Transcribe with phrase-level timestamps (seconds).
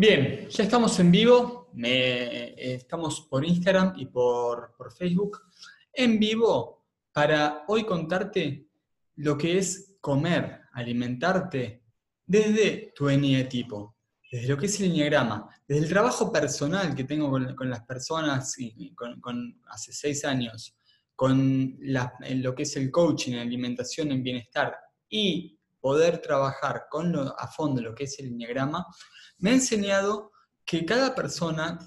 [0.00, 5.42] Bien, ya estamos en vivo, eh, estamos por Instagram y por, Facebook,
[5.92, 8.66] en vivo para hoy contarte
[9.16, 11.82] lo que es comer, alimentarte
[12.24, 13.08] desde tu
[13.46, 13.94] tipo,
[14.32, 18.54] desde lo que es el enneagrama, desde el trabajo personal que tengo con, las personas
[18.58, 20.78] y con, hace seis años,
[21.14, 24.74] con lo que es el coaching, alimentación, en bienestar
[25.10, 28.86] y poder trabajar con a fondo lo que es el enneagrama,
[29.38, 30.32] me ha enseñado
[30.64, 31.78] que cada persona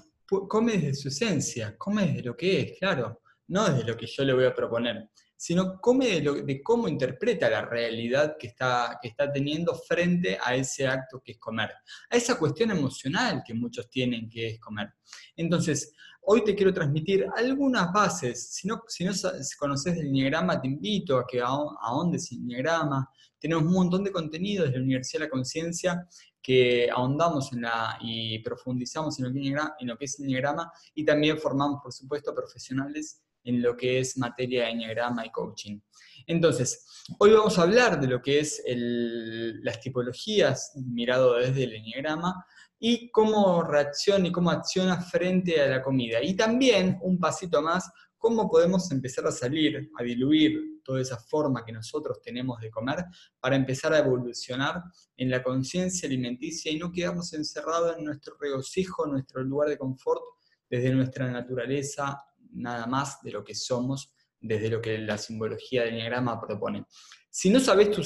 [0.48, 4.24] come desde su esencia, come desde lo que es, claro, no desde lo que yo
[4.24, 9.30] le voy a proponer, sino come de, cómo interpreta la realidad que está, que está
[9.30, 11.70] teniendo frente a ese acto que es comer,
[12.10, 14.94] a esa cuestión emocional que muchos tienen que es comer.
[15.36, 18.54] Entonces, hoy te quiero transmitir algunas bases.
[18.54, 19.12] Si no, si no
[19.58, 23.08] conoces el Enneagrama, te invito a que ahondes el Enneagrama.
[23.44, 26.08] Tenemos un montón de contenidos de la Universidad de la Conciencia
[26.40, 29.48] que ahondamos en la, y profundizamos en lo, que,
[29.80, 33.98] en lo que es el Enneagrama y también formamos, por supuesto, profesionales en lo que
[33.98, 35.78] es materia de Enneagrama y coaching.
[36.26, 36.86] Entonces,
[37.18, 42.46] hoy vamos a hablar de lo que es las tipologías mirado desde el Enneagrama
[42.78, 46.22] y cómo reacciona y cómo acciona frente a la comida.
[46.22, 51.64] Y también, un pasito más, cómo podemos empezar a salir, a diluir toda esa forma
[51.64, 53.04] que nosotros tenemos de comer
[53.40, 54.82] para empezar a evolucionar
[55.16, 59.78] en la conciencia alimenticia y no quedarnos encerrados en nuestro regocijo, en nuestro lugar de
[59.78, 60.22] confort,
[60.68, 65.94] desde nuestra naturaleza, nada más de lo que somos, desde lo que la simbología del
[65.94, 66.84] enneagrama propone.
[67.30, 68.02] Si no sabes tu,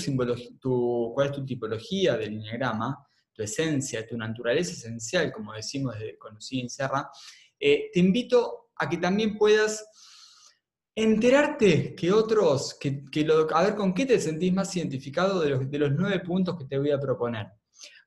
[0.58, 6.16] tu cuál es tu tipología del enneagrama, tu esencia, tu naturaleza esencial, como decimos desde
[6.16, 7.10] Conocida en Serra,
[7.58, 9.84] eh, te invito a que también puedas
[11.02, 13.04] enterarte que otros, que,
[13.54, 16.64] a ver con qué te sentís más identificado de los, de los nueve puntos que
[16.64, 17.46] te voy a proponer.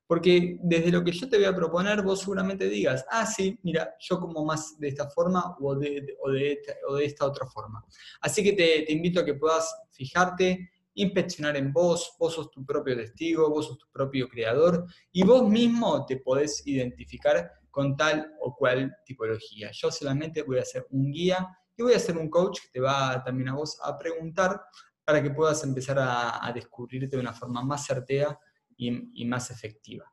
[0.06, 3.94] Porque desde lo que yo te voy a proponer, vos seguramente digas, ah, sí, mira,
[3.98, 7.82] yo como más de esta forma o de, o de, esta, otra forma.
[8.20, 12.62] Así que te, te, invito a que puedas fijarte, inspeccionar en vos, vos sos tu
[12.66, 18.34] propio testigo, vos sos tu propio creador y vos mismo te podés identificar con tal
[18.40, 19.70] o cual tipología.
[19.72, 21.48] Yo solamente voy a ser un guía
[21.82, 24.60] voy a ser un coach que te va también a vos a preguntar
[25.04, 28.38] para que puedas empezar a, descubrirte de una forma más certera
[28.76, 30.04] y, más efectiva.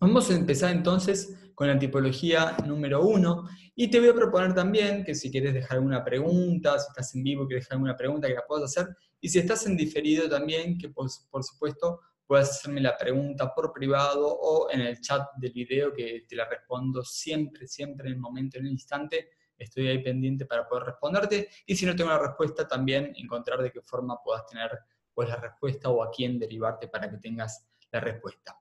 [0.00, 3.48] Vamos a empezar entonces con la tipología número uno.
[3.74, 7.24] Y te voy a proponer también que si quieres dejar alguna pregunta, si estás en
[7.24, 8.94] vivo y quieres dejar alguna pregunta que la puedas hacer.
[9.20, 13.72] Y si estás en diferido también que por, por supuesto puedas hacerme la pregunta por
[13.72, 18.20] privado o en el chat del video que te la respondo siempre, siempre en el
[18.20, 21.48] momento, en el instante estoy ahí pendiente para poder responderte.
[21.66, 24.70] Y si no tengo la respuesta, también encontrar de qué forma puedas tener
[25.12, 28.58] pues, la respuesta o a quién derivarte para que tengas la respuesta.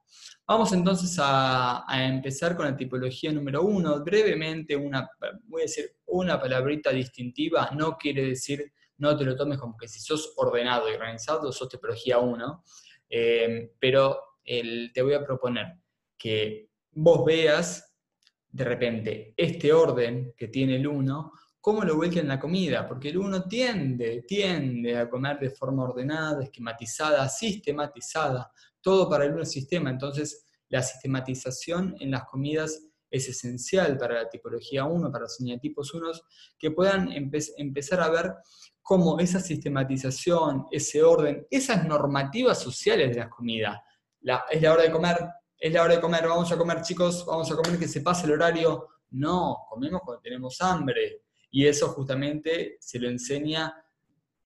[0.47, 4.03] Vamos entonces a, empezar con la tipología número uno.
[4.03, 5.09] Brevemente, una,
[5.43, 9.87] voy a decir una palabrita distintiva, no quiere decir, no te lo tomes como que
[9.87, 12.63] si sos ordenado y organizado, sos tipología 1,
[13.09, 15.75] eh, pero te voy a proponer
[16.17, 17.86] que vos veas
[18.49, 22.87] de repente este orden que tiene el 1, ¿cómo lo vuelca en la comida?
[22.87, 29.33] Porque el 1 tiende, tiende a comer de forma ordenada, esquematizada, sistematizada, todo para el
[29.33, 29.89] 1 sistema.
[29.89, 35.93] Entonces, la sistematización en las comidas es esencial para la tipología 1, para los eneatipos
[35.93, 36.11] 1,
[36.57, 38.33] que puedan empezar a ver
[38.81, 43.83] cómo esa sistematización, ese orden, esas normativas sociales de la comida,
[44.21, 45.17] la, es la hora de comer,
[45.59, 48.25] es la hora de comer, vamos a comer chicos, vamos a comer que se pase
[48.25, 48.87] el horario.
[49.11, 51.23] No, comemos cuando tenemos hambre.
[51.49, 53.73] Y eso justamente se lo enseña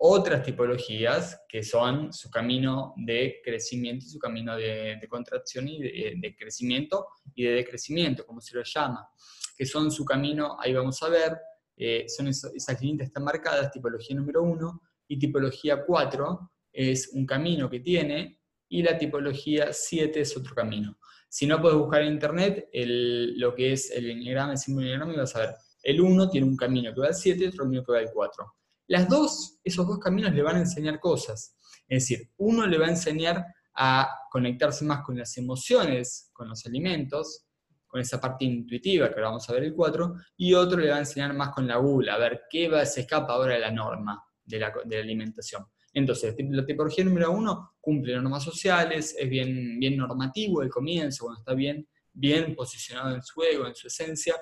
[0.03, 7.07] otras tipologías que son su camino de crecimiento, su camino de, contracción y de, crecimiento
[7.35, 9.07] y de decrecimiento, como se lo llama,
[9.55, 11.37] que son su camino, ahí vamos a ver,
[11.77, 17.69] eh, son esas líneas están marcadas, tipología número uno, y tipología 4 es un camino
[17.69, 18.39] que tiene,
[18.69, 20.97] y la tipología 7 es otro camino.
[21.33, 25.15] Si no puedes buscar en internet lo que es el enneagrama, el símbolo enneagrama, y
[25.17, 27.85] vas a ver, el 1 tiene un camino que va al 7 y otro camino
[27.85, 28.53] que va al 4.
[28.87, 31.55] Las dos, esos dos caminos le van a enseñar cosas.
[31.87, 33.45] Es decir, uno le va a enseñar
[33.75, 37.45] a conectarse más con las emociones, con los alimentos,
[37.87, 40.97] con esa parte intuitiva que ahora vamos a ver el 4, y otro le va
[40.97, 43.71] a enseñar más con la gula, a ver qué va, se escapa ahora de la
[43.71, 45.65] norma de la, de la alimentación.
[45.93, 51.41] Entonces, la tipología número uno cumple normas sociales, es bien, bien normativo el comienzo, cuando
[51.41, 54.35] está bien, bien posicionado en su ego, en su esencia,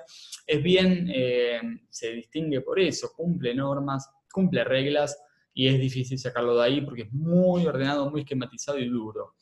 [0.46, 5.16] es bien, eh, se distingue por eso, cumple normas, cumple reglas
[5.52, 9.34] y es difícil sacarlo de ahí porque es muy ordenado, muy esquematizado y duro.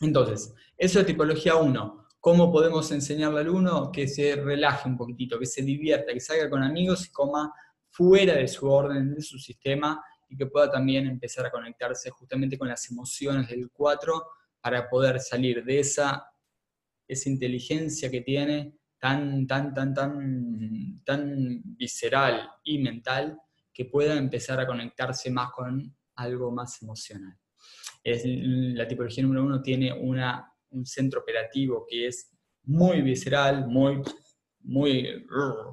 [0.00, 2.06] Entonces, eso es tipología 1.
[2.20, 6.50] ¿Cómo podemos enseñarle al uno que se relaje un poquitito, que se divierta, que salga
[6.50, 7.52] con amigos y coma
[7.88, 12.58] fuera de su orden, de su sistema, y que pueda también empezar a conectarse justamente
[12.58, 14.26] con las emociones del 4
[14.60, 16.26] para poder salir de esa,
[17.06, 23.38] esa inteligencia que tiene tan, tan, tan, tan, tan visceral y mental,
[23.72, 27.36] que pueda empezar a conectarse más con algo más emocional.
[28.02, 32.30] Es, la tipología número uno tiene una un centro operativo que es
[32.64, 34.02] muy visceral, muy,
[34.66, 35.26] muy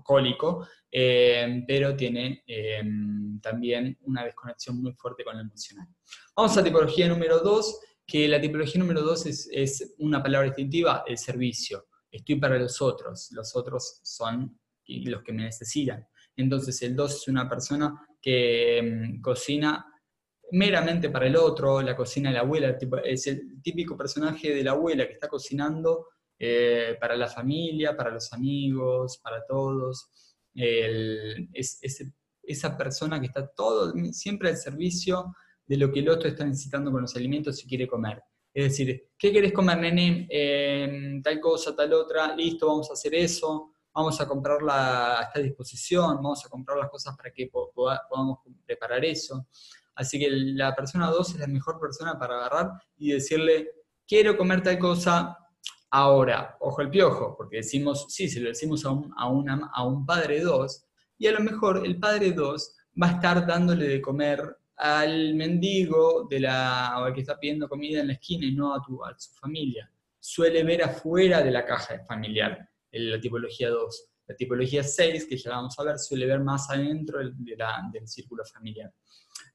[0.03, 2.81] cólico, eh, pero tiene eh,
[3.41, 5.87] también una desconexión muy fuerte con el emocional.
[6.35, 11.03] Vamos a tipología número dos, que la tipología número dos es, es una palabra distintiva,
[11.07, 11.87] el servicio.
[12.11, 16.05] Estoy para los otros, los otros son los que me necesitan.
[16.35, 19.85] Entonces el 2 es una persona que mm, cocina
[20.51, 24.71] meramente para el otro, la cocina de la abuela, es el típico personaje de la
[24.71, 26.09] abuela que está cocinando
[26.39, 30.09] eh, para la familia, para los amigos, para todos.
[30.53, 31.79] es,
[32.45, 35.33] esa persona que está todo, siempre al servicio
[35.65, 38.21] de lo que el otro está necesitando con los alimentos y quiere comer.
[38.53, 40.27] Es decir, ¿qué querés comer, nene?
[40.29, 45.39] Eh, tal cosa, tal otra, listo, vamos a hacer eso, vamos a comprarla a esta
[45.39, 49.47] disposición, vamos a comprar las cosas para que podamos preparar eso.
[49.95, 53.69] Así que la persona 2 es la mejor persona para agarrar y decirle,
[54.05, 55.37] quiero comer tal cosa
[55.93, 56.57] ahora.
[56.59, 60.41] Ojo el piojo, porque decimos, sí, si lo decimos a un, a a un padre
[60.41, 60.85] 2,
[61.19, 66.27] y a lo mejor el padre 2 va a estar dándole de comer al mendigo
[66.29, 69.03] de la, o al que está pidiendo comida en la esquina y no a, tu,
[69.05, 69.89] a su familia.
[70.19, 74.09] Suele ver afuera de la caja familiar, la tipología 2.
[74.27, 77.31] La tipología 6, que ya vamos a ver, suele ver más adentro de
[77.91, 78.91] del círculo familiar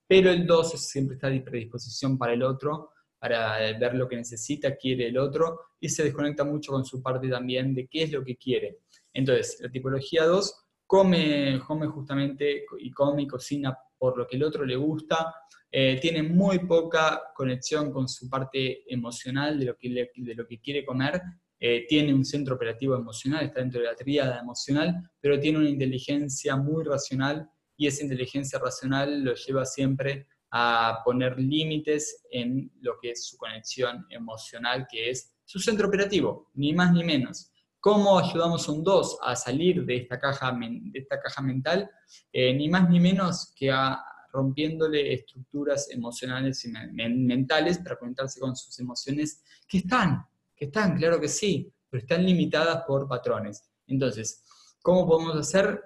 [0.09, 2.89] pero el 2 siempre está a predisposición para el otro,
[3.19, 7.27] para ver lo que necesita, quiere el otro, y se desconecta mucho con su parte
[7.29, 8.79] también de qué es lo que quiere.
[9.13, 14.43] Entonces, la tipología 2 come, come justamente y come y cocina por lo que el
[14.43, 15.35] otro le gusta,
[15.71, 20.59] eh, tiene muy poca conexión con su parte emocional de lo que, de lo que
[20.59, 21.21] quiere comer,
[21.59, 25.69] eh, tiene un centro operativo emocional, está dentro de la tríada emocional, pero tiene una
[25.69, 32.97] inteligencia muy racional y esa inteligencia racional lo lleva siempre a poner límites en lo
[32.99, 37.51] que es su conexión emocional, que es su centro operativo, ni más ni menos.
[37.79, 41.89] ¿Cómo ayudamos a un 2 a salir de esta caja, de esta caja mental?
[42.31, 48.55] Eh, ni más ni menos que a rompiéndole estructuras emocionales y mentales para conectarse con
[48.55, 50.23] sus emociones que están,
[50.55, 53.63] que están, claro que sí, pero están limitadas por patrones.
[53.87, 54.43] Entonces,
[54.81, 55.81] ¿cómo podemos hacer?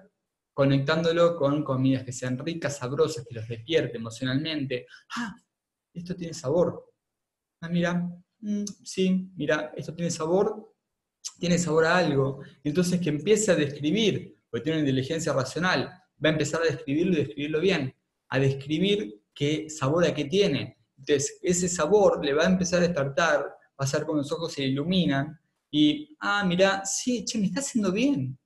[0.54, 4.86] Conectándolo con comidas que sean ricas, sabrosas, que los despierte emocionalmente.
[5.16, 5.34] Ah,
[5.92, 6.92] esto tiene sabor.
[7.60, 8.08] Ah, mira,
[8.40, 10.74] mm, sí, mira, esto tiene sabor,
[11.38, 12.40] tiene sabor a algo.
[12.62, 15.90] Entonces que empiece a describir, porque tiene una inteligencia racional,
[16.24, 17.94] va a empezar a describirlo y describirlo bien,
[18.28, 20.78] a describir qué sabor a qué tiene.
[20.96, 23.52] Entonces, ese sabor le va a empezar a despertar,
[23.84, 25.38] ser como los ojos se iluminan,
[25.70, 28.38] y, ah, mira, sí, che, me está haciendo bien,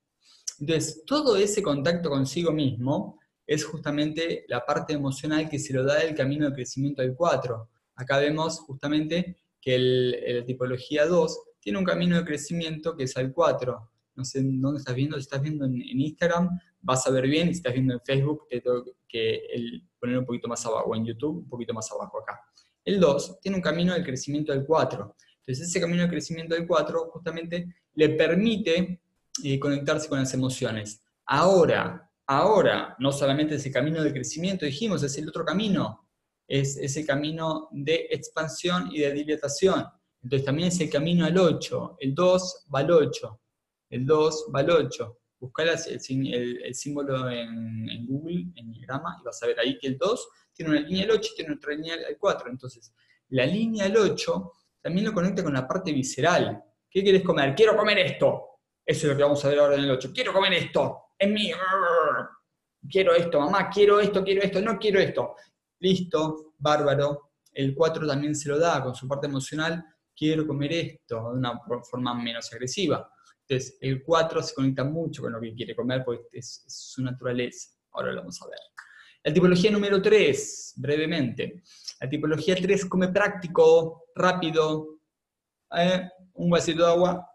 [0.61, 6.01] entonces, todo ese contacto consigo mismo es justamente la parte emocional que se lo da
[6.03, 7.69] el camino de crecimiento del 4.
[7.95, 13.33] Acá vemos justamente que la tipología 2 tiene un camino de crecimiento que es al
[13.33, 13.91] 4.
[14.17, 16.51] No sé dónde estás viendo, si estás viendo en, Instagram,
[16.81, 19.43] vas a ver bien, si estás viendo en Facebook, te tengo que
[19.99, 22.41] poner un poquito más abajo, o en YouTube, un poquito más abajo acá.
[22.85, 25.17] El 2 tiene un camino de crecimiento del 4.
[25.41, 29.01] Entonces ese camino de crecimiento del 4 justamente le permite
[29.43, 31.03] y conectarse con las emociones.
[31.27, 36.09] Ahora, ahora, no solamente ese camino de crecimiento, dijimos, es el otro camino,
[36.47, 39.87] es ese camino de expansión y de dilatación.
[40.23, 43.41] Entonces también es el camino al 8, el 2 va al 8,
[43.91, 45.19] el 2 va al 8.
[45.41, 50.29] Busca el, símbolo en, Google, en grama, y vas a ver ahí que el 2
[50.53, 52.51] tiene una línea al 8 y tiene otra línea al 4.
[52.51, 52.93] Entonces,
[53.29, 56.61] la línea al 8 también lo conecta con la parte visceral.
[56.91, 57.55] ¿Qué quieres comer?
[57.55, 58.58] Quiero comer esto.
[58.89, 60.13] Eso es lo que vamos a ver ahora en el 8.
[60.15, 61.59] Quiero comer esto, es mío.
[62.89, 65.35] Quiero esto, mamá, quiero esto, quiero esto, no quiero esto.
[65.81, 67.33] Listo, bárbaro.
[67.53, 69.85] El 4 también se lo da con su parte emocional.
[70.17, 73.13] Quiero comer esto de una forma menos agresiva.
[73.47, 77.69] Entonces, el 4 se conecta mucho con lo que quiere comer porque es, su naturaleza.
[77.93, 78.59] Ahora lo vamos a ver.
[79.23, 81.63] La tipología número 3, brevemente.
[82.01, 85.01] La tipología 3 come práctico, rápido.
[85.77, 87.28] Eh, un vasito de agua,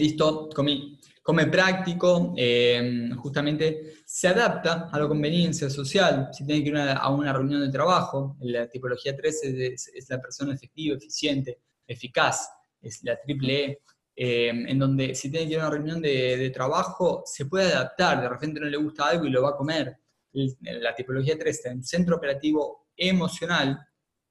[0.00, 0.98] listo, comí.
[1.22, 6.30] Come práctico, eh, justamente se adapta a la conveniencia social.
[6.32, 10.54] Si tiene que ir a una reunión de trabajo, la tipología 3 es, la persona
[10.54, 13.82] efectiva, eficiente, eficaz, es la triple E,
[14.16, 18.22] eh, en donde si tiene que ir a una reunión de, trabajo, se puede adaptar,
[18.22, 19.96] de repente no le gusta algo y lo va a comer.
[20.32, 23.78] La tipología 3 está en centro operativo emocional,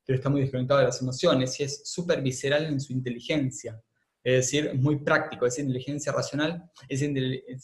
[0.03, 3.79] pero está muy desconectado de las emociones y es súper visceral en su inteligencia.
[4.23, 7.05] Es decir, muy práctico, esa inteligencia racional, esa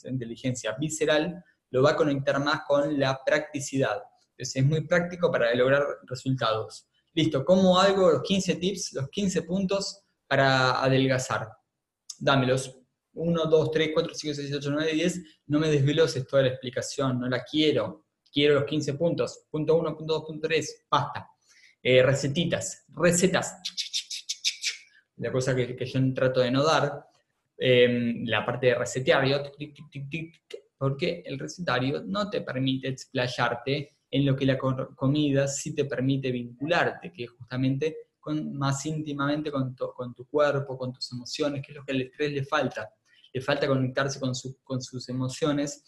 [0.10, 4.02] inteligencia visceral, lo va a conectar más con la practicidad.
[4.32, 6.88] Entonces es muy práctico para lograr resultados.
[7.14, 11.50] Listo, ¿cómo hago los 15 tips, los 15 puntos para adelgazar?
[12.20, 12.78] Dámelos.
[13.14, 15.22] 1, 2, 3, 4, 5, 6, 8, 9, 10.
[15.48, 18.06] No me desgloses toda la explicación, no la quiero.
[18.32, 19.46] Quiero los 15 puntos.
[19.50, 21.30] Punto 1, punto 2, punto 3, basta.
[21.82, 23.56] Eh, recetitas, recetas.
[25.17, 27.05] La cosa que, que, yo trato de no dar,
[27.57, 29.41] eh, la parte de recetario,
[30.77, 36.31] porque el recetario no te permite explayarte en lo que la comida sí te permite
[36.31, 41.77] vincularte, que es justamente con, más íntimamente con tu, cuerpo, con tus emociones, que es
[41.77, 42.93] lo que al estrés le falta.
[43.34, 44.34] Le falta conectarse con,
[44.81, 45.84] sus emociones,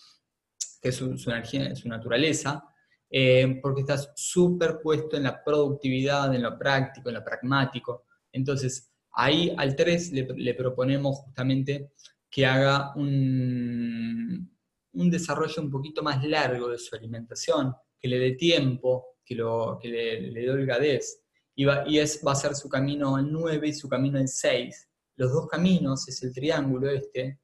[0.82, 2.64] que es su, energía, su naturaleza,
[3.10, 8.04] eh, porque estás súper puesto en la productividad, en lo práctico, en lo pragmático.
[8.32, 11.92] Entonces, ahí al 3 le, proponemos justamente
[12.30, 14.56] que haga un,
[14.94, 19.80] un desarrollo un poquito más largo de su alimentación, que le dé tiempo, que, lo,
[19.82, 21.24] que le, dé holgadez.
[21.56, 24.28] Y, va, y es, va a ser su camino al 9 y su camino al
[24.28, 24.88] 6.
[25.16, 27.40] Los dos caminos es el triángulo este.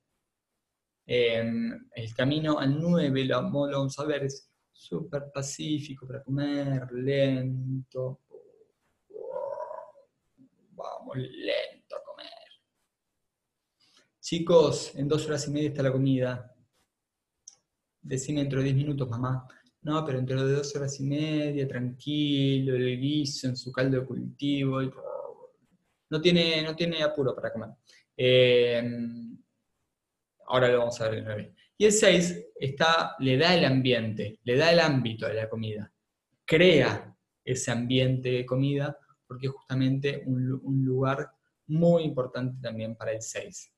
[1.08, 6.88] Em, el camino al 9, lo, lo vamos a ver, es súper pacífico para comer,
[6.92, 8.22] lento.
[10.83, 12.27] Vamos lento a comer.
[14.19, 16.53] Chicos, en dos horas y media está la comida.
[18.01, 19.47] Decime dentro de 10 minutos, mamá.
[19.83, 24.05] No, pero dentro de dos horas y media, tranquilo, el guiso en su caldo de
[24.05, 24.81] cultivo.
[26.09, 27.69] no, tiene, no tiene apuro para comer.
[28.17, 29.37] Em,
[30.47, 31.55] ahora lo vamos a ver en 9.
[31.77, 35.89] Y el 6 está, le da el ambiente, le da el ámbito a la comida.
[36.43, 38.97] Crea ese ambiente de comida
[39.33, 41.31] porque es justamente un, lugar
[41.65, 43.73] muy importante también para el 6.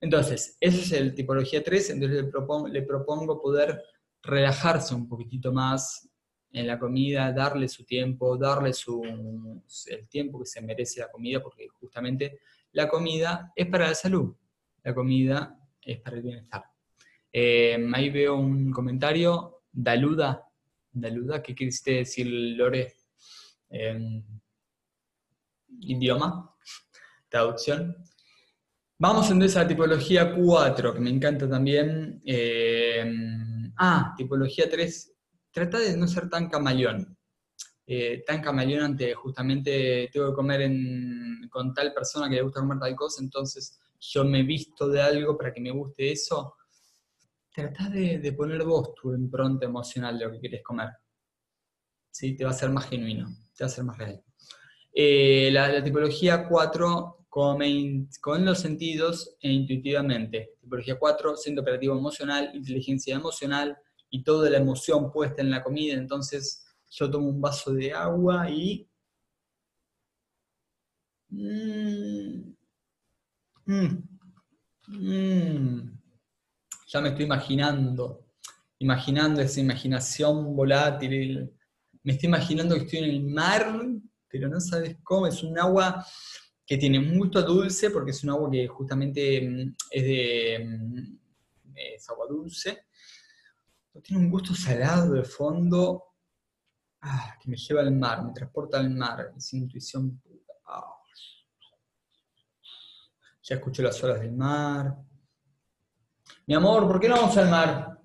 [0.00, 2.24] Entonces, eso es el tipología 3, entonces
[2.72, 3.80] le propongo, poder
[4.20, 6.10] relajarse un poquitito más
[6.50, 9.00] en la comida, darle su tiempo, darle su,
[9.86, 12.40] el tiempo que se merece la comida, porque justamente
[12.72, 14.34] la comida es para la salud,
[14.82, 16.64] la comida es para el bienestar.
[17.32, 20.48] Eh, ahí veo un comentario, Daluda,
[20.90, 22.92] Daluda, ¿qué quiere decir Lore?
[23.70, 24.22] Eh,
[25.80, 26.54] idioma,
[27.28, 27.96] traducción.
[28.98, 32.22] Vamos entonces a la tipología 4, que me encanta también.
[32.24, 33.04] Eh,
[33.78, 35.12] ah, tipología 3.
[35.50, 37.16] Trata de no ser tan camaleón.
[37.88, 40.68] Eh, tan camaleón ante justamente tengo que comer
[41.48, 45.38] con tal persona que le gusta comer tal cosa, entonces yo me visto de algo
[45.38, 46.56] para que me guste eso.
[47.52, 50.90] Trata de, poner vos tu impronta emocional de lo que quieres comer.
[52.10, 52.36] ¿Sí?
[52.36, 54.22] Te va a ser más genuino, te va a ser más real.
[54.98, 60.54] Eh, la, tipología 4 con los sentidos e intuitivamente.
[60.58, 63.76] Tipología 4, centro operativo emocional, inteligencia emocional
[64.08, 65.92] y toda la emoción puesta en la comida.
[65.92, 68.88] Entonces yo tomo un vaso de agua y...
[71.28, 72.54] Mm,
[73.66, 74.02] mm,
[74.88, 75.98] mm,
[76.86, 78.24] ya me estoy imaginando,
[78.78, 81.52] imaginando esa imaginación volátil.
[82.02, 83.66] Me estoy imaginando que estoy en el mar,
[84.28, 86.04] pero no sabes cómo, es un agua
[86.66, 91.18] que tiene un gusto dulce, porque es un agua que justamente mm, es de mm,
[91.76, 92.86] es agua dulce.
[94.02, 96.04] Tiene un gusto salado de fondo,
[97.00, 100.54] ah, que me lleva al mar, me transporta al mar, es intuición pura.
[100.66, 101.00] Ah.
[103.42, 104.96] Ya escucho las olas del mar.
[106.46, 107.95] Mi amor, ¿por qué no vamos al mar?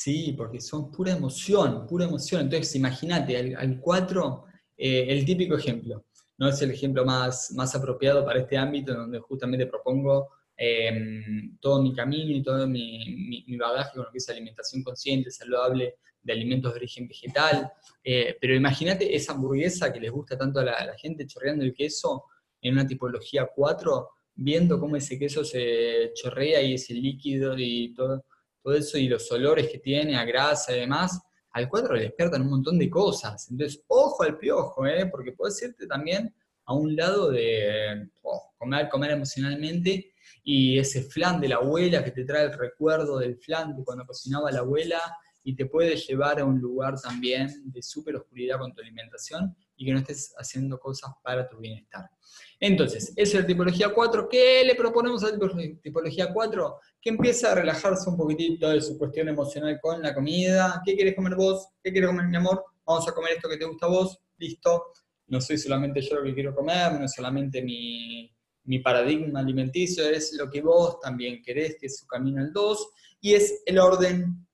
[0.00, 2.42] Sí, porque son pura emoción, pura emoción.
[2.42, 4.44] Entonces, imagínate, al 4,
[4.76, 6.04] eh, el típico ejemplo
[6.36, 11.82] no es el ejemplo más, más apropiado para este ámbito, donde justamente propongo em, todo
[11.82, 16.32] mi camino y todo mi, mi, bagaje con lo que es alimentación consciente, saludable, de
[16.32, 17.68] alimentos de origen vegetal.
[18.04, 22.22] Eh, pero imagínate esa hamburguesa que les gusta tanto a la, gente chorreando el queso
[22.62, 28.24] en una tipología 4, viendo cómo ese queso se chorrea y ese líquido y todo,
[28.72, 31.20] eso y los olores que tiene a grasa y demás,
[31.52, 33.48] al 4 le despiertan un montón de cosas.
[33.50, 35.06] Entonces, ojo al piojo, ¿eh?
[35.06, 36.34] porque puedes irte también
[36.66, 40.12] a un lado de oh, comer, comer emocionalmente
[40.44, 44.06] y ese flan de la abuela que te trae el recuerdo del flan de cuando
[44.06, 45.00] cocinaba la abuela
[45.42, 49.86] y te puede llevar a un lugar también de súper oscuridad con tu alimentación, y
[49.86, 52.10] que no estés haciendo cosas para tu bienestar.
[52.58, 54.28] Entonces, esa es la tipología 4.
[54.28, 55.38] ¿Qué le proponemos a la
[55.80, 56.80] tipología 4?
[57.00, 60.82] Que empiece a relajarse un poquitito de su cuestión emocional con la comida.
[60.84, 61.68] ¿Qué quieres comer vos?
[61.82, 62.64] ¿Qué quieres comer mi amor?
[62.84, 64.18] Vamos a comer esto que te gusta a vos.
[64.36, 64.86] Listo.
[65.28, 70.08] No soy solamente yo lo que quiero comer, no es solamente mi, mi paradigma alimenticio,
[70.08, 72.90] es lo que vos también querés, que es su camino al 2.
[73.20, 74.44] Y es el orden.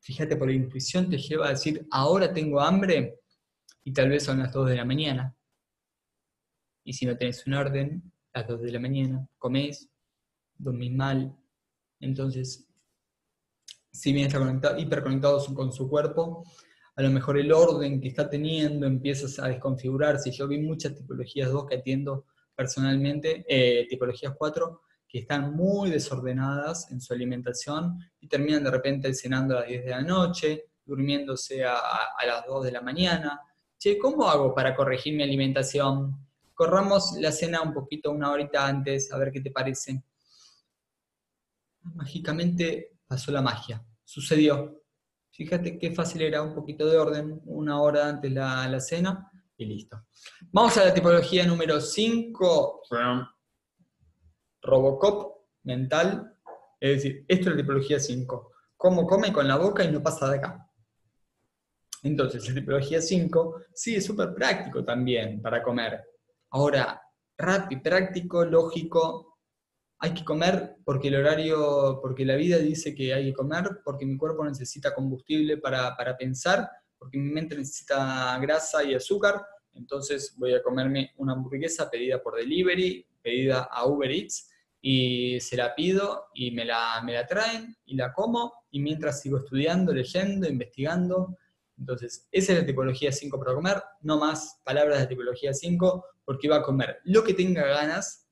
[0.00, 3.17] Fíjate, por la intuición te lleva a decir, ahora tengo hambre
[3.84, 5.38] y tal vez son las 2 de la mañana
[6.88, 9.90] y si no tenés un orden, las 2 de la mañana, comés,
[10.56, 11.36] dormís mal.
[12.00, 12.66] Entonces,
[13.92, 16.46] si bien está conectado, hiperconectado con su cuerpo,
[16.96, 20.30] a lo mejor el orden que está teniendo empieza a desconfigurarse.
[20.30, 22.24] Yo vi muchas tipologías 2 que atiendo
[22.56, 29.12] personalmente, eh, tipologías 4, que están muy desordenadas en su alimentación y terminan de repente
[29.12, 33.42] cenando a las 10 de la noche, durmiéndose a, a las 2 de la mañana.
[33.78, 36.28] Che, ¿cómo hago para corregir mi alimentación?
[36.58, 40.02] corramos la cena un poquito, una horita antes, a ver qué te parece.
[41.94, 44.82] Mágicamente pasó la magia, sucedió.
[45.30, 49.66] Fíjate qué fácil era un poquito de orden, una hora antes la, la cena y
[49.66, 50.04] listo.
[50.50, 52.82] Vamos a la tipología número 5,
[54.62, 56.36] Robocop mental.
[56.80, 58.50] Es decir, esto es la tipología 5.
[58.76, 60.67] Cómo come con la boca y no pasa de acá.
[62.08, 66.02] Entonces, la tipología 5 sí es súper práctico también para comer.
[66.50, 67.00] Ahora,
[67.36, 69.38] rápido, práctico, lógico,
[69.98, 74.06] hay que comer porque el horario, porque la vida dice que hay que comer, porque
[74.06, 76.66] mi cuerpo necesita combustible para, pensar,
[76.98, 82.36] porque mi mente necesita grasa y azúcar, entonces voy a comerme una hamburguesa pedida por
[82.36, 84.50] delivery, pedida a Uber Eats,
[84.80, 89.20] y se la pido y me la, me la traen y la como, y mientras
[89.20, 91.36] sigo estudiando, leyendo, investigando,
[91.78, 96.48] entonces, esa es la tipología 5 para comer, no más palabras de tipología 5, porque
[96.48, 98.26] va a comer lo que tenga ganas,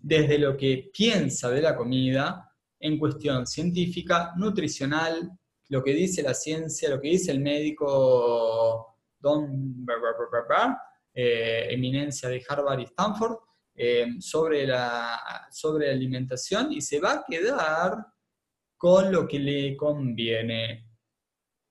[0.00, 2.48] desde lo que piensa de la comida,
[2.80, 5.32] en cuestión científica, nutricional,
[5.68, 9.84] lo que dice la ciencia, lo que dice el médico Don
[11.12, 13.36] eh, eminencia de Harvard y Stanford,
[13.74, 18.06] eh, sobre, la, sobre la alimentación y se va a quedar
[18.76, 20.87] con lo que le conviene.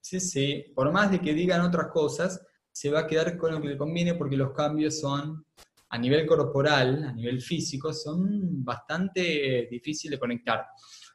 [0.01, 3.61] Sí, sí, por más de que digan otras cosas, se va a quedar con lo
[3.61, 5.45] que le conviene porque los cambios son,
[5.89, 10.65] a nivel corporal, a nivel físico, son bastante difíciles de conectar.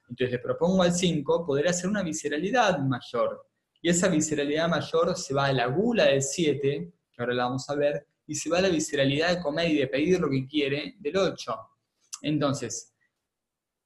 [0.08, 3.46] Entonces le propongo al 5 poder hacer una visceralidad mayor.
[3.80, 7.68] Y esa visceralidad mayor se va a la gula del 7, que ahora la vamos
[7.70, 10.46] a ver, y se va a la visceralidad de comer y de pedir lo que
[10.46, 11.54] quiere del 8.
[12.22, 12.91] Entonces,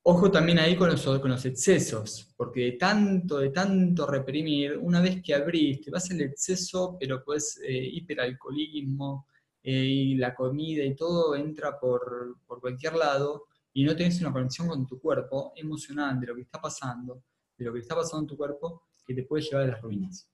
[0.09, 5.35] Ojo también ahí con los, excesos, porque de tanto, de tanto reprimir, una vez que
[5.35, 9.27] abrís, te vas al exceso, pero pues hiperalcoholismo
[9.65, 14.69] eh, y la comida y todo entra por, cualquier lado y no tienes una conexión
[14.69, 17.25] con tu cuerpo emocional de lo que está pasando,
[17.59, 20.31] de lo que está pasando en tu cuerpo, que te puede llevar a las ruinas.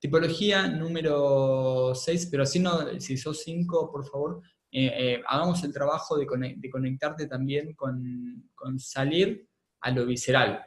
[0.00, 4.42] Tipología número 6, pero si, no, si sos 5, por favor,
[4.74, 9.46] eh, eh, hagamos el trabajo de, conectarte también con, salir
[9.82, 10.64] a lo visceral.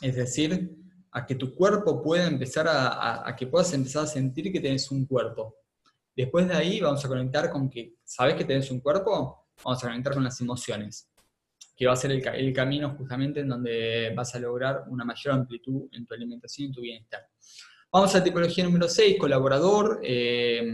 [0.00, 0.76] Es decir,
[1.12, 5.06] a que tu cuerpo pueda empezar a, que puedas empezar a sentir que tienes un
[5.06, 5.54] cuerpo.
[6.16, 9.46] Después de ahí vamos a conectar con que, ¿sabes que tienes un cuerpo?
[9.64, 11.08] Vamos a conectar con las emociones,
[11.76, 15.88] que va a ser el, camino justamente en donde vas a lograr una mayor amplitud
[15.92, 17.28] en tu alimentación y tu bienestar.
[17.94, 20.00] Vamos a la tipología número 6, colaborador.
[20.02, 20.68] Eh,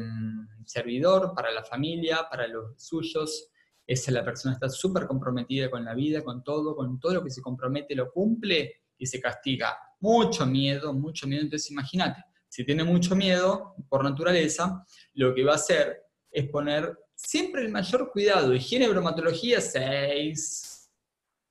[0.65, 3.51] servidor, para la familia, para los suyos.
[3.87, 7.29] Esa la persona está súper comprometida con la vida, con todo, con todo lo que
[7.29, 9.77] se compromete lo cumple y se castiga.
[9.99, 11.43] Mucho miedo, mucho miedo.
[11.43, 16.97] Entonces imagínate, si tiene mucho miedo por naturaleza, lo que va a hacer es poner
[17.15, 18.55] siempre el mayor cuidado.
[18.55, 20.91] Higiene, bromatología, 6.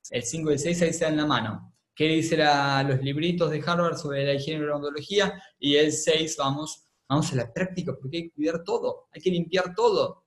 [0.10, 1.69] El 5 y el 6 ahí se en la mano.
[2.00, 5.44] ¿Qué dice los libritos de Harvard sobre la higiene y bromatología?
[5.60, 9.30] Y el 6, vamos, Vamos a la práctica porque hay que cuidar todo, hay que
[9.30, 10.24] limpiar todo.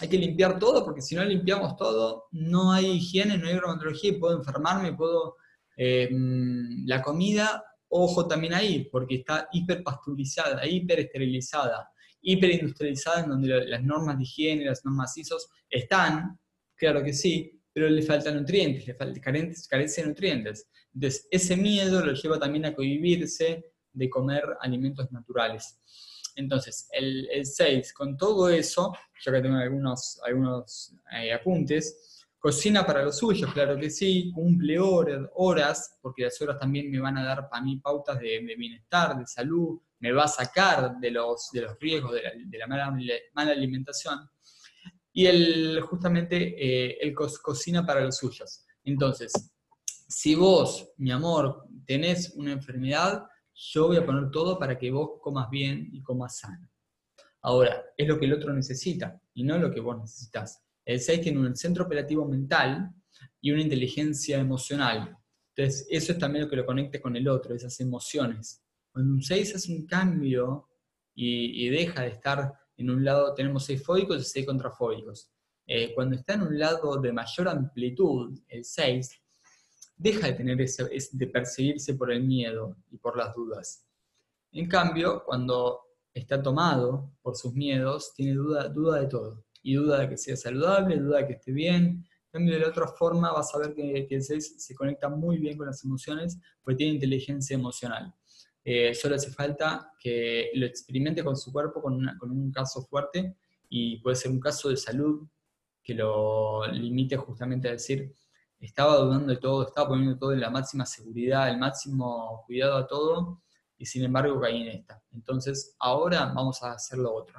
[0.00, 4.10] Hay que limpiar todo porque si no limpiamos todo, no hay higiene, no hay bromatología
[4.10, 5.36] y puedo enfermarme, puedo...
[5.76, 6.08] Eh,
[6.84, 11.90] la comida, ojo también ahí, porque está hiperpasteurizada, hiperesterilizada,
[12.22, 16.40] hiperindustrializada, en donde las normas de higiene, las normas ISOs están,
[16.74, 20.68] claro que sí, pero le faltan nutrientes, le falta, carece de nutrientes.
[20.94, 25.80] Entonces, ese miedo lo lleva también a cohibirse de comer alimentos naturales.
[26.36, 28.92] Entonces, el, 6, con todo eso,
[29.24, 34.78] yo que tengo algunos, algunos eh, apuntes, cocina para los suyos, claro que sí, cumple
[34.78, 39.18] horas, horas, porque las horas también me van a dar para mí pautas de, bienestar,
[39.18, 42.94] de salud, me va a sacar de los, de los riesgos de la, mala,
[43.34, 44.28] mala, alimentación.
[45.14, 48.66] Y él justamente, eh, él cocina para los suyos.
[48.82, 49.32] Entonces,
[50.06, 53.24] si vos, mi amor, tenés una enfermedad,
[53.54, 56.68] yo voy a poner todo para que vos comas bien y comas sano.
[57.40, 60.62] Ahora, es lo que el otro necesita y no lo que vos necesitas.
[60.84, 62.90] El 6 tiene un centro operativo mental
[63.40, 65.16] y una inteligencia emocional.
[65.54, 68.62] Entonces, eso es también lo que lo conecta con el otro, esas emociones.
[68.90, 70.68] Cuando un 6 hace un cambio
[71.14, 75.30] y, deja de estar en un lado, tenemos 6 fóbicos y 6 contrafóbicos.
[75.66, 79.22] Eh, cuando está en un lado de mayor amplitud, el 6,
[79.96, 83.86] deja de tener ese, de perseguirse por el miedo y por las dudas.
[84.52, 85.80] En cambio, cuando
[86.12, 89.44] está tomado por sus miedos, tiene duda, duda de todo.
[89.62, 91.82] Y duda de que sea saludable, duda de que esté bien.
[91.84, 95.38] En cambio, de la otra forma, vas a ver que, el 6 se conecta muy
[95.38, 98.14] bien con las emociones, porque tiene inteligencia emocional.
[98.64, 103.36] Eh, solo hace falta que lo experimente con su cuerpo con, con un caso fuerte
[103.68, 105.26] y puede ser un caso de salud
[105.82, 108.14] que lo limite justamente a decir,
[108.58, 112.86] estaba dudando de todo, estaba poniendo todo en la máxima seguridad, el máximo cuidado a
[112.86, 113.42] todo,
[113.76, 115.02] y sin embargo caí en esta.
[115.12, 117.38] Entonces, ahora vamos a hacer lo otro.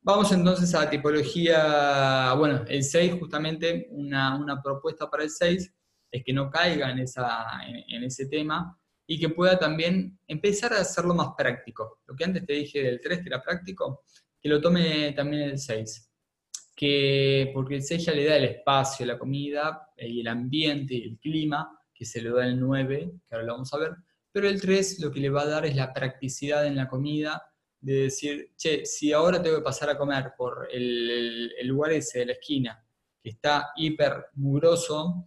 [0.00, 5.72] Vamos entonces a tipología, bueno, el 6 justamente, una, propuesta para el 6
[6.10, 10.80] es que no caiga en, esa, en, ese tema y que pueda también empezar a
[10.80, 12.00] hacerlo más práctico.
[12.06, 14.04] Lo que antes te dije del 3 que era práctico,
[14.40, 16.12] que lo tome también el 6
[16.74, 20.94] que porque el 6 ya le da el espacio, la comida, eh, y el ambiente,
[20.94, 23.92] y el clima, que se le da el 9, que ahora lo vamos a ver,
[24.32, 27.42] pero el 3 lo que le va a dar es la practicidad en la comida,
[27.80, 32.26] de decir, che, si ahora tengo que pasar a comer por el, lugar ese de
[32.26, 32.84] la esquina,
[33.22, 35.26] que está hiper mugroso,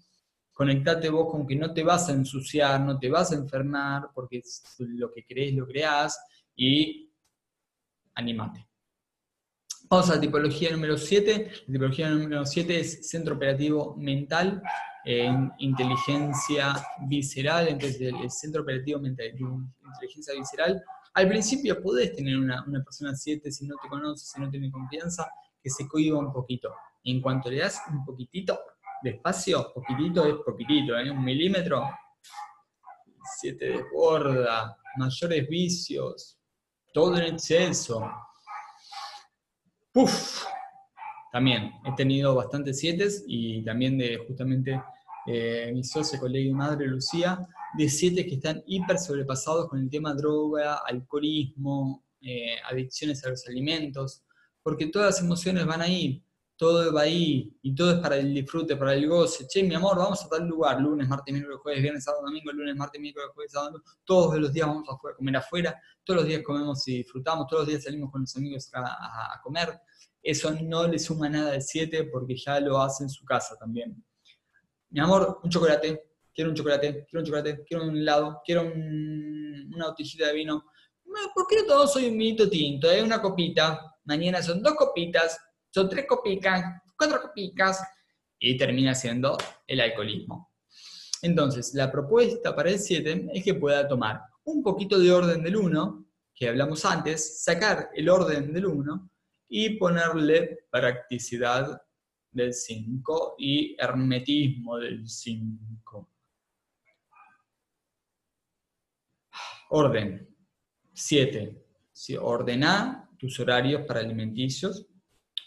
[0.56, 4.42] conectate vos con que no te vas a ensuciar, no te vas a enfermar, porque
[4.80, 6.18] lo que crees lo creás,
[6.56, 7.12] y
[8.16, 8.66] animate.
[9.90, 11.52] Vamos a la tipología número 7.
[11.68, 14.64] La tipología número 7 es centro operativo mental,
[15.04, 17.68] en inteligencia visceral.
[17.68, 20.82] Entonces, el, centro operativo mental, inteligencia visceral.
[21.14, 25.30] Al principio podés tener una, persona 7 si no te conoce, si no tiene confianza,
[25.62, 26.74] que se cohiba un poquito.
[27.04, 28.58] En cuanto le das un poquitito
[29.04, 31.10] de espacio, poquitito es poquitito, ¿eh?
[31.12, 31.90] un milímetro,
[33.40, 36.38] 7 desborda, mayores vicios,
[36.94, 38.10] todo en exceso,
[39.98, 40.44] Uf,
[41.32, 44.82] también he tenido bastantes siete y también de justamente
[45.26, 47.40] eh, mi socia, colega y madre Lucía,
[47.78, 53.48] de siete que están hiper sobrepasados con el tema droga, alcoholismo, eh, adicciones a los
[53.48, 54.22] alimentos,
[54.62, 56.22] porque todas las emociones van ahí,
[56.58, 59.46] todo va ahí, y todo es para el disfrute, para el goce.
[59.48, 62.76] Che, mi amor, vamos a tal lugar, lunes, martes, miércoles, jueves, viernes, sábado, domingo, lunes,
[62.76, 66.88] martes, miércoles, jueves, sábado, todos los días vamos a comer afuera, todos los días comemos
[66.88, 69.80] y disfrutamos, todos los días salimos con los amigos a, comer.
[70.24, 74.04] Eso no le suma nada de 7 porque ya lo hace en su casa también.
[74.90, 79.88] Mi amor, un chocolate, quiero un chocolate, quiero un chocolate, quiero un helado, quiero una
[79.88, 80.66] botellita de vino.
[81.34, 82.90] ¿Por qué no todo soy un minito tinto?
[82.90, 83.04] Eh?
[83.04, 83.94] Una copita.
[84.06, 85.40] Mañana son dos copitas,
[85.76, 87.84] son tres copicas, cuatro copicas,
[88.40, 90.54] y termina siendo el alcoholismo.
[91.22, 95.58] Entonces, la propuesta para el 7 es que pueda tomar un poquito de orden del
[95.58, 99.12] 1, que hablamos antes, sacar el orden del 1
[99.50, 101.82] y ponerle practicidad
[102.32, 106.10] del 5 y hermetismo del 5.
[109.72, 110.34] Orden.
[110.94, 111.66] 7.
[111.92, 114.88] Si ordena tus horarios para alimenticios,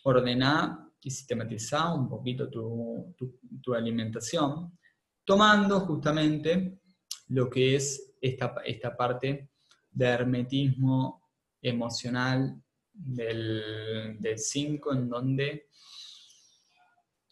[0.05, 4.79] ordenar y sistematizar un poquito tu, alimentación,
[5.25, 6.81] tomando justamente
[7.29, 9.51] lo que es esta, esta parte
[9.91, 11.23] de hermetismo
[11.61, 15.69] emocional del 5, en donde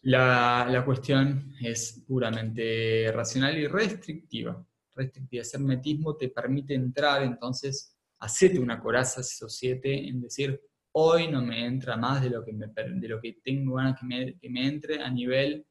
[0.03, 4.65] la, la, cuestión es puramente racional y restrictiva.
[4.95, 5.41] Restrictiva.
[5.41, 10.61] Ese hermetismo te permite entrar, entonces, hacete una coraza, siete, en decir,
[10.99, 14.37] hoy no me entra más de lo que, de lo que tengo ganas que me,
[14.39, 15.63] que me entre a nivel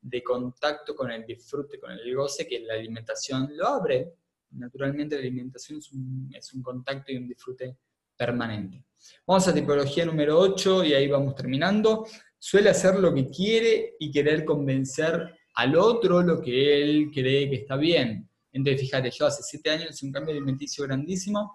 [0.00, 4.12] de contacto con el disfrute, con el goce, que la alimentación lo abre.
[4.50, 7.76] Naturalmente la alimentación es un, es un contacto y un disfrute
[8.16, 8.84] permanente.
[9.24, 12.04] Vamos a tipología número 8 y ahí vamos terminando.
[12.36, 17.56] Suele hacer lo que quiere y querer convencer al otro lo que él cree que
[17.56, 18.28] está bien.
[18.50, 21.54] Entonces, fíjate, yo hace 7 años hice un cambio alimenticio grandísimo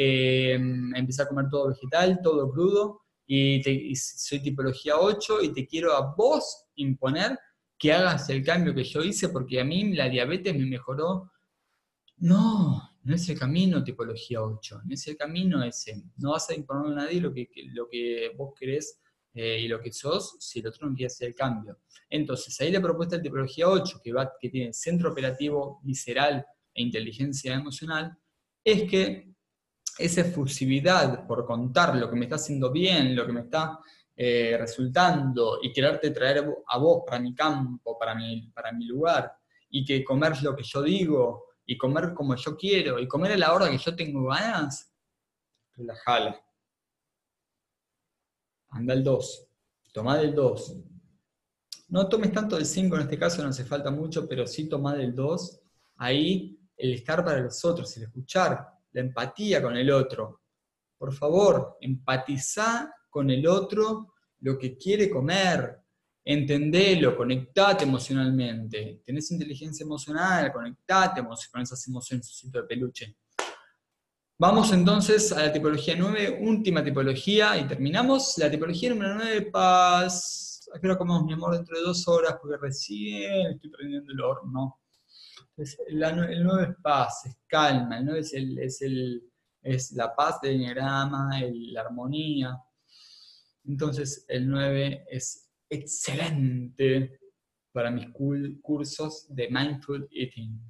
[0.00, 0.52] eh,
[0.94, 6.14] empecé a comer todo vegetal, todo crudo, y, soy tipología 8 y te quiero a
[6.14, 7.36] vos imponer
[7.76, 11.32] que hagas el cambio que yo hice porque a mí la diabetes me mejoró.
[12.18, 16.00] No, no es el camino tipología 8, no es el camino ese.
[16.16, 19.00] No vas a imponer a nadie lo que, lo que vos querés
[19.34, 21.80] eh, y lo que sos si el otro no quiere hacer el cambio.
[22.08, 26.82] Entonces, ahí la propuesta de tipología 8, que, va, que tiene centro operativo visceral e
[26.82, 28.16] inteligencia emocional,
[28.64, 29.34] es que
[29.98, 33.78] esa efusividad por contar lo que me está haciendo bien, lo que me está
[34.16, 39.32] eh, resultando y quererte traer a vos para mi campo, para mi, para mi lugar,
[39.70, 43.36] y que comer lo que yo digo, y comer como yo quiero, y comer a
[43.36, 44.92] la hora que yo tengo ganas,
[45.76, 46.40] relajala.
[48.70, 49.48] Anda el 2,
[49.92, 50.76] toma del 2.
[51.88, 54.94] No tomes tanto del 5 en este caso, no hace falta mucho, pero sí toma
[54.94, 55.60] del 2.
[55.96, 60.42] Ahí el estar para los otros, el escuchar, la empatía con el otro.
[60.96, 65.78] Por favor, empatiza con el otro lo que quiere comer.
[66.24, 69.02] Entendelo, conectate emocionalmente.
[69.04, 73.16] Tenés inteligencia emocional, conectate con esas emociones, de peluche.
[74.40, 78.36] Vamos entonces a la tipología 9, última tipología, y terminamos.
[78.38, 80.68] La tipología número 9, paz.
[80.72, 84.78] Espero comamos mi amor dentro de dos horas, porque recién estoy prendiendo el horno.
[85.88, 89.22] El 9 es paz, es calma, el 9 es, el,
[89.62, 92.56] es, la paz del diagrama, la armonía.
[93.64, 97.20] Entonces, el 9 es excelente
[97.72, 98.08] para mis
[98.62, 100.60] cursos de Mindful Eating.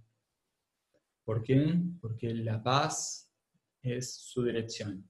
[1.24, 1.74] ¿Por qué?
[2.00, 3.30] Porque la paz
[3.82, 5.08] es su dirección.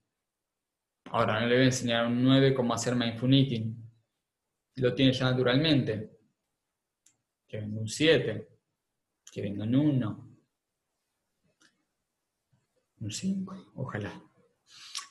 [1.11, 3.75] Ahora, no le voy a enseñar un 9 cómo hacer mindful eating.
[4.77, 6.19] Lo tiene ya naturalmente.
[7.47, 8.49] Que venga un 7,
[9.31, 10.29] que venga un 1,
[13.01, 14.23] un 5, ojalá.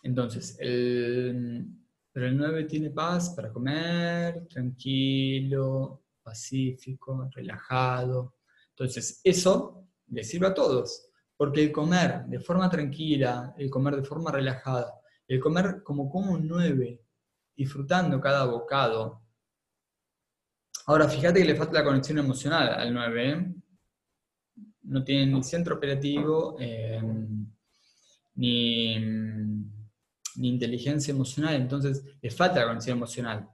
[0.04, 1.68] Entonces, el,
[2.12, 8.36] pero el 9 tiene paz para comer, tranquilo, pacífico, relajado.
[8.70, 11.10] Entonces, eso le sirve a todos.
[11.36, 16.32] Porque el comer de forma tranquila, el comer de forma relajada, el comer como como
[16.34, 17.02] un 9,
[17.56, 19.22] disfrutando cada bocado.
[20.88, 23.30] Ahora, fíjate que le falta la conexión emocional al 9.
[23.30, 23.56] ¿eh?
[24.88, 27.02] No tiene ni centro operativo, eh,
[28.36, 29.00] ni,
[30.38, 33.50] ni inteligencia emocional, entonces le falta la conexión emocional.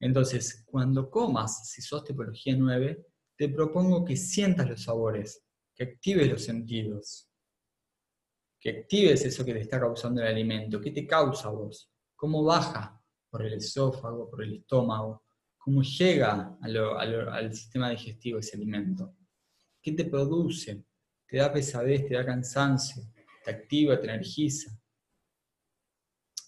[0.00, 5.42] Entonces, cuando comas, si sos tipología 9, te propongo que sientas los sabores
[5.74, 7.28] que actives los sentidos,
[8.60, 12.44] que actives eso que te está causando el alimento, qué te causa a vos, cómo
[12.44, 15.24] baja por el esófago, por el estómago,
[15.58, 19.16] cómo llega al sistema digestivo ese alimento,
[19.84, 20.82] qué te produce,
[21.28, 23.02] te da pesadez, te da cansancio,
[23.44, 24.72] te activa, te energiza.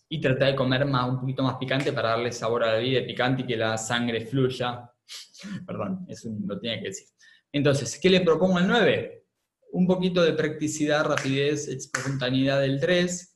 [0.08, 3.04] Y trata de comer más, un poquito más picante para darle sabor a la vida,
[3.04, 4.90] picante y que la sangre fluya.
[5.66, 7.08] Perdón, eso lo tiene que decir.
[7.52, 9.24] Entonces, ¿qué le propongo al 9?
[9.72, 13.34] Un poquito de practicidad, rapidez, espontaneidad del 3.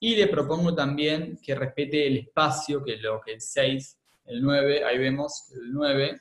[0.00, 4.42] Y le propongo también que respete el espacio, que es lo que el 6, el
[4.42, 6.20] 9, ahí vemos el 9,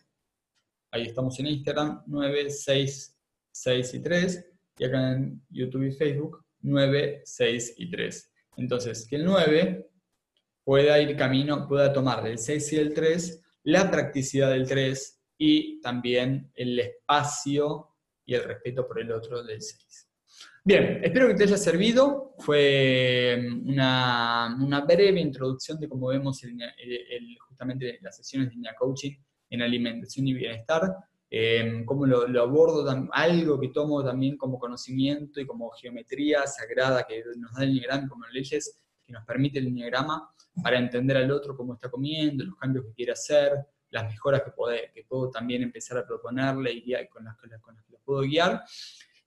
[0.91, 3.17] ahí estamos en Instagram, 9, 6,
[3.51, 4.45] 6 y 3.
[4.77, 8.31] Y acá en YouTube y Facebook, 9, 6 y 3.
[8.57, 9.89] Entonces, que el 9
[10.63, 15.79] pueda ir camino, pueda tomar del 6 y el 3 la practicidad del 3 y
[15.81, 20.07] también el espacio y el respeto por el otro del 6.
[20.63, 22.35] Bien, espero que te haya servido.
[22.37, 26.41] Fue mm, una, breve introducción de cómo vemos
[27.47, 29.13] justamente las sesiones de línea coaching
[29.51, 30.95] en alimentación y bienestar.
[31.29, 37.23] Eh, cómo lo, abordo, algo que tomo también como conocimiento y como geometría sagrada que
[37.37, 40.29] nos da el Enneagrama como leyes que nos permite el Enneagrama
[40.61, 43.53] para entender al otro cómo está comiendo, los cambios que quiere hacer,
[43.91, 44.51] las mejoras que,
[44.93, 48.63] que puedo también empezar a proponerle y con las, con las que los puedo guiar.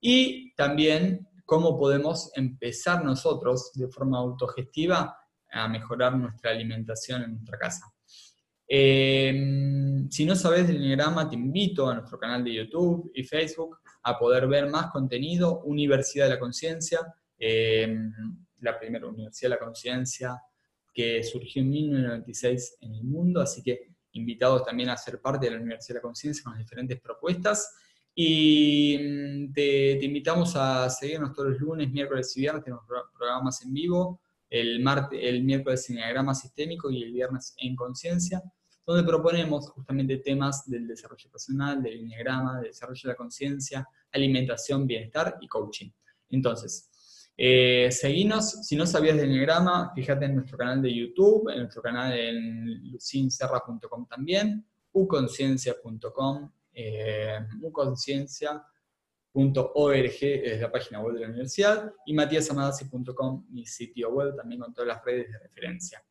[0.01, 5.17] Y también cómo podemos empezar nosotros de forma autogestiva
[5.51, 7.87] a mejorar nuestra alimentación en nuestra casa.
[8.67, 13.79] Em, si no sabes del Enneagrama, te invito a nuestro canal de YouTube y Facebook
[14.03, 15.61] a poder ver más contenido.
[15.65, 17.01] Universidad de la Conciencia,
[17.39, 18.13] em,
[18.61, 20.41] la primera Universidad de la Conciencia
[20.93, 25.53] que surgió en 1996 en el mundo, así que invitados también a ser parte de
[25.53, 27.75] la Universidad de la Conciencia con las diferentes propuestas.
[28.15, 32.85] Y mm, te, invitamos a seguirnos todos los lunes, miércoles y viernes, tenemos
[33.19, 34.21] programas en vivo,
[34.55, 38.43] el, martes, el miércoles en diagrama sistémico y el viernes en conciencia,
[38.87, 44.87] donde proponemos justamente temas del desarrollo personal, del diagrama, del desarrollo de la conciencia, alimentación,
[44.87, 45.91] bienestar y coaching.
[46.31, 46.89] Entonces,
[47.37, 51.83] eh, seguinos, si no sabías del Enneagrama, fíjate en nuestro canal de YouTube, en nuestro
[51.83, 57.41] canal en lucinserra.com también, uconciencia.com, eh,
[59.35, 64.73] uconciencia, es la página web de la universidad, y matiasamadasi.com, mi sitio web, también con
[64.73, 66.03] todas las redes de referencia.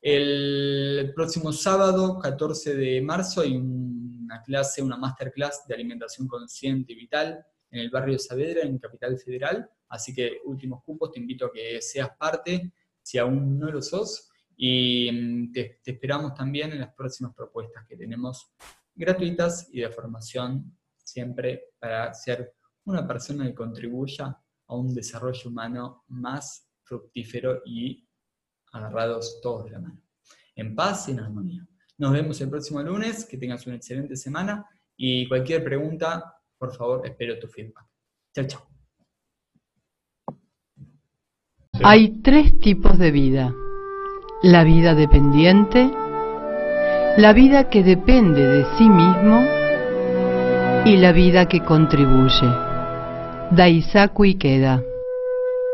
[0.00, 6.96] El próximo sábado, 14 de marzo, hay una clase, una masterclass de alimentación consciente y
[6.96, 9.68] vital en el barrio Saavedra, en Capital Federal.
[9.88, 14.28] Así que últimos cupos, te invito a que seas parte, si aún no lo sos,
[14.56, 18.52] y mm, te, te esperamos también en las próximas propuestas que tenemos
[18.94, 22.57] gratuitas y de formación, siempre para ser
[22.88, 28.06] una persona que contribuya a un desarrollo humano más fructífero y
[28.72, 30.02] agarrados todos de la mano,
[30.54, 31.66] en paz y en armonía.
[31.98, 37.06] Nos vemos el próximo lunes, que tengas una excelente semana y cualquier pregunta, por favor,
[37.06, 37.86] espero tu feedback.
[38.34, 38.68] Chao, chao.
[41.84, 43.54] Hay tres tipos de vida.
[44.42, 45.90] La vida dependiente,
[47.16, 49.44] la vida que depende de sí mismo
[50.84, 52.67] y la vida que contribuye.
[53.52, 54.82] Daisaku Ikeda